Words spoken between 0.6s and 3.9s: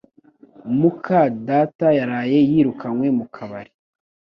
muka data yaraye yirukanwe mu kabari